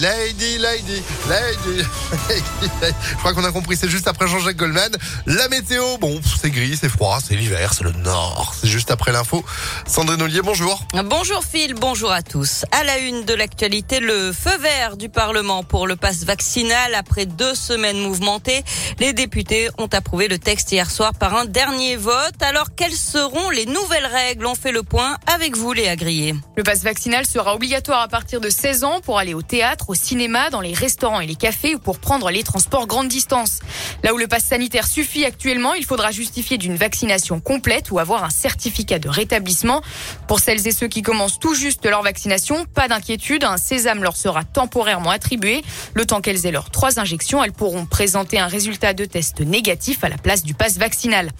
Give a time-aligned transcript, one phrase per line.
[0.00, 1.84] lady, lady, lady,
[2.28, 2.92] lady.
[3.12, 4.90] Je crois qu'on a compris, c'est juste après Jean-Jacques Goldman.
[5.26, 8.54] La météo, bon, c'est gris, c'est froid, c'est l'hiver, c'est le nord.
[8.60, 9.44] C'est juste après l'info.
[9.86, 10.84] Sandrine Ollier, bonjour.
[11.04, 12.64] Bonjour Phil, bonjour à tous.
[12.72, 16.94] À la une de l'actualité, le feu vert du Parlement pour le passe vaccinal.
[16.94, 18.64] Après deux semaines mouvementées,
[18.98, 22.42] les députés ont approuvé le texte hier soir par un dernier vote.
[22.42, 24.46] Alors, quelles seront les nouvelles règles?
[24.46, 26.34] On fait le point avec vous, Léa Grillet.
[26.56, 29.94] Le passe vaccinal sera obligatoire à partir de 16 ans pour aller au théâtre, au
[29.94, 33.60] cinéma, dans les restaurants et les cafés ou pour prendre les transports grande distance.
[34.02, 38.24] Là où le passe sanitaire suffit actuellement, il faudra justifier d'une vaccination complète ou avoir
[38.24, 39.82] un certificat de rétablissement.
[40.28, 44.16] Pour celles et ceux qui commencent tout juste leur vaccination, pas d'inquiétude, un sésame leur
[44.16, 45.64] sera temporairement attribué.
[45.94, 50.04] Le temps qu'elles aient leurs trois injections, elles pourront présenter un résultat de test négatif
[50.04, 51.30] à la place du passe vaccinal.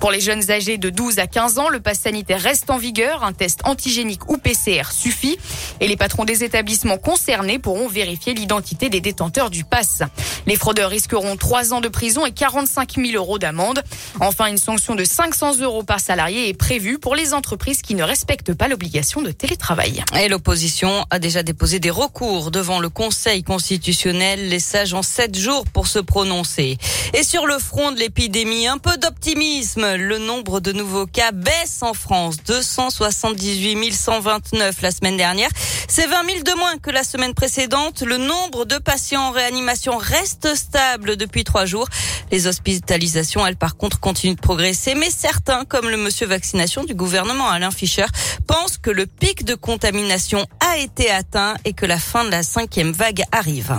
[0.00, 3.24] Pour les jeunes âgés de 12 à 15 ans, le pass sanitaire reste en vigueur.
[3.24, 5.38] Un test antigénique ou PCR suffit.
[5.80, 10.02] Et les patrons des établissements concernés pourront vérifier l'identité des détenteurs du pass.
[10.46, 13.82] Les fraudeurs risqueront 3 ans de prison et 45 000 euros d'amende.
[14.20, 18.04] Enfin, une sanction de 500 euros par salarié est prévue pour les entreprises qui ne
[18.04, 20.04] respectent pas l'obligation de télétravail.
[20.16, 24.48] Et l'opposition a déjà déposé des recours devant le Conseil constitutionnel.
[24.48, 26.78] Les sages ont 7 jours pour se prononcer.
[27.14, 29.96] Et sur le front de l'épidémie, un peu d'optimisme.
[29.96, 32.36] Le nombre de nouveaux cas baisse en France.
[32.46, 35.50] 278 129 la semaine dernière.
[35.90, 38.02] C'est 20 000 de moins que la semaine précédente.
[38.02, 41.88] Le nombre de patients en réanimation reste stable depuis trois jours.
[42.30, 44.94] Les hospitalisations, elles, par contre, continuent de progresser.
[44.94, 48.06] Mais certains, comme le monsieur vaccination du gouvernement Alain Fischer,
[48.46, 52.42] pensent que le pic de contamination a été atteint et que la fin de la
[52.42, 53.78] cinquième vague arrive.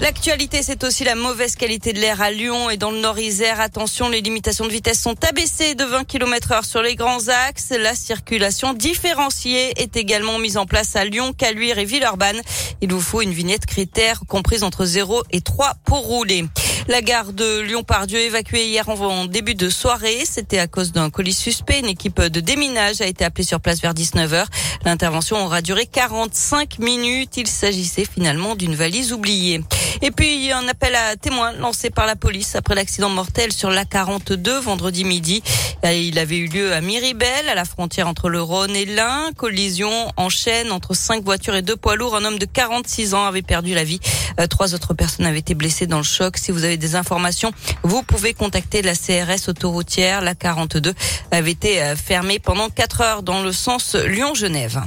[0.00, 3.60] L'actualité, c'est aussi la mauvaise qualité de l'air à Lyon et dans le Nord-Isère.
[3.60, 7.74] Attention, les limitations de vitesse sont abaissées de 20 km heure sur les grands axes.
[7.78, 12.40] La circulation différenciée est également mise en place à Lyon, Caluire et Villeurbanne.
[12.80, 16.46] Il vous faut une vignette critère comprise entre 0 et 3 pour rouler.
[16.88, 20.24] La gare de Lyon-Pardieu évacuée hier en début de soirée.
[20.24, 21.78] C'était à cause d'un colis suspect.
[21.78, 24.46] Une équipe de déminage a été appelée sur place vers 19h.
[24.86, 27.36] L'intervention aura duré 45 minutes.
[27.36, 29.60] Il s'agissait finalement d'une valise oubliée.
[30.02, 34.60] Et puis, un appel à témoins lancé par la police après l'accident mortel sur l'A42
[34.60, 35.42] vendredi midi.
[35.84, 39.30] Il avait eu lieu à Miribel, à la frontière entre le Rhône et l'Ain.
[39.36, 42.16] Collision en chaîne entre cinq voitures et deux poids lourds.
[42.16, 44.00] Un homme de 46 ans avait perdu la vie.
[44.38, 46.38] Euh, trois autres personnes avaient été blessées dans le choc.
[46.38, 50.22] Si vous avez des informations, vous pouvez contacter la CRS autoroutière.
[50.22, 50.94] La 42
[51.30, 54.80] avait été euh, fermée pendant quatre heures dans le sens Lyon-Genève.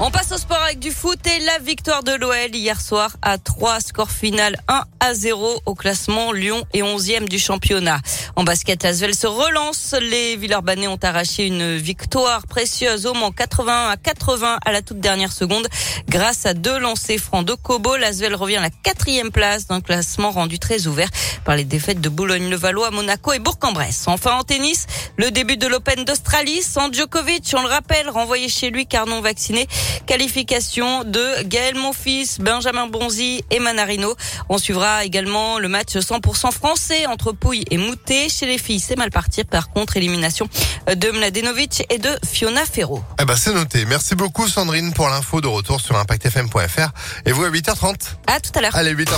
[0.00, 3.36] On passe au sport avec du foot et la victoire de l'OL hier soir à
[3.36, 7.98] 3, score final 1 à 0 au classement Lyon et 11e du championnat.
[8.36, 9.96] En basket, Asvel se relance.
[10.00, 15.00] Les Villeurbanais ont arraché une victoire précieuse au Mans 81 à 80 à la toute
[15.00, 15.66] dernière seconde
[16.08, 17.96] grâce à deux lancers francs de Kobo.
[17.96, 21.08] L'Asvel revient à la quatrième place d'un classement rendu très ouvert
[21.44, 24.04] par les défaites de Boulogne-le-Valois, Monaco et Bourg-en-Bresse.
[24.06, 24.86] Enfin en tennis,
[25.16, 29.20] le début de l'Open d'Australie sans Djokovic, on le rappelle, renvoyé chez lui car non
[29.20, 29.66] vacciné.
[30.06, 34.14] Qualification de Gaël Monfils, Benjamin Bonzi et Manarino.
[34.48, 38.28] On suivra également le match 100% français entre Pouille et Moutet.
[38.28, 39.44] Chez les filles, c'est mal parti.
[39.44, 40.48] Par contre, élimination
[40.86, 43.02] de Mladenovic et de Fiona Ferro.
[43.20, 43.84] Eh ben, c'est noté.
[43.84, 46.90] Merci beaucoup, Sandrine, pour l'info de retour sur ImpactFM.fr.
[47.26, 47.94] Et vous à 8h30.
[48.26, 48.74] À tout à l'heure.
[48.74, 49.08] Allez, 8h05.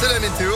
[0.00, 0.52] C'est la météo.